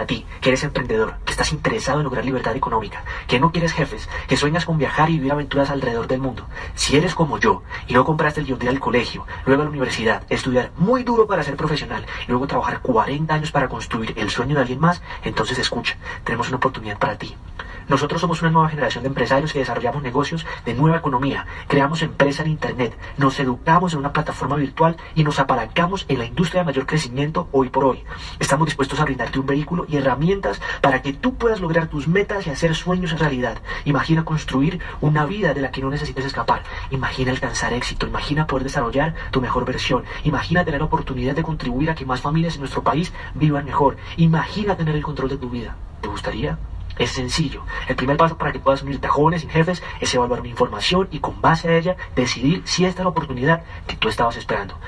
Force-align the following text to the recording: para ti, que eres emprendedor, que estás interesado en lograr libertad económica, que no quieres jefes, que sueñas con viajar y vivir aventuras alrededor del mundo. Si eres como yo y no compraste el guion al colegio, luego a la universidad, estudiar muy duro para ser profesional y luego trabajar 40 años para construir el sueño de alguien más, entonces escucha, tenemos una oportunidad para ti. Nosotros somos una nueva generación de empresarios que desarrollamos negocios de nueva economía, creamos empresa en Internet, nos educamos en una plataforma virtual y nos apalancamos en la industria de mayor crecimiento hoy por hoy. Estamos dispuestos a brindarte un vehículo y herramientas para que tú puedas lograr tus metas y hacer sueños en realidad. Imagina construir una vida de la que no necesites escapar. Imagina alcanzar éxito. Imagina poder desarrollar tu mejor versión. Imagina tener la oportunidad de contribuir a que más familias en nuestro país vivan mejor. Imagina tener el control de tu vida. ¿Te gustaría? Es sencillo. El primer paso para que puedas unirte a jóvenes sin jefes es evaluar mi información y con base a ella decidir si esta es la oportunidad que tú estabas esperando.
para 0.00 0.06
ti, 0.06 0.24
que 0.40 0.48
eres 0.48 0.64
emprendedor, 0.64 1.16
que 1.26 1.32
estás 1.32 1.52
interesado 1.52 1.98
en 1.98 2.04
lograr 2.04 2.24
libertad 2.24 2.56
económica, 2.56 3.04
que 3.26 3.38
no 3.38 3.52
quieres 3.52 3.74
jefes, 3.74 4.08
que 4.28 4.38
sueñas 4.38 4.64
con 4.64 4.78
viajar 4.78 5.10
y 5.10 5.16
vivir 5.16 5.30
aventuras 5.30 5.68
alrededor 5.68 6.08
del 6.08 6.22
mundo. 6.22 6.46
Si 6.74 6.96
eres 6.96 7.14
como 7.14 7.36
yo 7.36 7.62
y 7.86 7.92
no 7.92 8.06
compraste 8.06 8.40
el 8.40 8.46
guion 8.46 8.66
al 8.66 8.80
colegio, 8.80 9.26
luego 9.44 9.60
a 9.60 9.64
la 9.66 9.70
universidad, 9.70 10.22
estudiar 10.30 10.70
muy 10.78 11.02
duro 11.02 11.26
para 11.26 11.42
ser 11.42 11.56
profesional 11.56 12.06
y 12.26 12.30
luego 12.30 12.46
trabajar 12.46 12.80
40 12.80 13.34
años 13.34 13.52
para 13.52 13.68
construir 13.68 14.14
el 14.16 14.30
sueño 14.30 14.54
de 14.54 14.62
alguien 14.62 14.80
más, 14.80 15.02
entonces 15.22 15.58
escucha, 15.58 15.98
tenemos 16.24 16.48
una 16.48 16.56
oportunidad 16.56 16.96
para 16.96 17.18
ti. 17.18 17.36
Nosotros 17.90 18.20
somos 18.20 18.40
una 18.40 18.52
nueva 18.52 18.68
generación 18.68 19.02
de 19.02 19.08
empresarios 19.08 19.52
que 19.52 19.58
desarrollamos 19.58 20.04
negocios 20.04 20.46
de 20.64 20.74
nueva 20.74 20.98
economía, 20.98 21.44
creamos 21.66 22.02
empresa 22.02 22.44
en 22.44 22.50
Internet, 22.52 22.96
nos 23.16 23.40
educamos 23.40 23.94
en 23.94 23.98
una 23.98 24.12
plataforma 24.12 24.54
virtual 24.54 24.96
y 25.16 25.24
nos 25.24 25.40
apalancamos 25.40 26.04
en 26.06 26.20
la 26.20 26.24
industria 26.24 26.60
de 26.60 26.66
mayor 26.66 26.86
crecimiento 26.86 27.48
hoy 27.50 27.68
por 27.68 27.82
hoy. 27.82 28.04
Estamos 28.38 28.66
dispuestos 28.66 29.00
a 29.00 29.04
brindarte 29.04 29.40
un 29.40 29.46
vehículo 29.46 29.86
y 29.88 29.96
herramientas 29.96 30.60
para 30.80 31.02
que 31.02 31.12
tú 31.12 31.34
puedas 31.34 31.60
lograr 31.60 31.88
tus 31.88 32.06
metas 32.06 32.46
y 32.46 32.50
hacer 32.50 32.76
sueños 32.76 33.10
en 33.10 33.18
realidad. 33.18 33.58
Imagina 33.84 34.24
construir 34.24 34.78
una 35.00 35.26
vida 35.26 35.52
de 35.52 35.60
la 35.60 35.72
que 35.72 35.80
no 35.80 35.90
necesites 35.90 36.24
escapar. 36.24 36.62
Imagina 36.92 37.32
alcanzar 37.32 37.72
éxito. 37.72 38.06
Imagina 38.06 38.46
poder 38.46 38.62
desarrollar 38.62 39.16
tu 39.32 39.40
mejor 39.40 39.64
versión. 39.64 40.04
Imagina 40.22 40.64
tener 40.64 40.78
la 40.78 40.86
oportunidad 40.86 41.34
de 41.34 41.42
contribuir 41.42 41.90
a 41.90 41.96
que 41.96 42.06
más 42.06 42.20
familias 42.20 42.54
en 42.54 42.60
nuestro 42.60 42.84
país 42.84 43.12
vivan 43.34 43.64
mejor. 43.64 43.96
Imagina 44.16 44.76
tener 44.76 44.94
el 44.94 45.02
control 45.02 45.30
de 45.30 45.38
tu 45.38 45.50
vida. 45.50 45.74
¿Te 46.00 46.06
gustaría? 46.06 46.56
Es 47.00 47.12
sencillo. 47.12 47.62
El 47.88 47.96
primer 47.96 48.18
paso 48.18 48.36
para 48.36 48.52
que 48.52 48.58
puedas 48.58 48.82
unirte 48.82 49.06
a 49.06 49.10
jóvenes 49.10 49.40
sin 49.40 49.48
jefes 49.48 49.82
es 50.00 50.14
evaluar 50.14 50.42
mi 50.42 50.50
información 50.50 51.08
y 51.10 51.20
con 51.20 51.40
base 51.40 51.66
a 51.66 51.78
ella 51.78 51.96
decidir 52.14 52.60
si 52.66 52.84
esta 52.84 53.00
es 53.00 53.04
la 53.04 53.10
oportunidad 53.10 53.62
que 53.86 53.96
tú 53.96 54.10
estabas 54.10 54.36
esperando. 54.36 54.78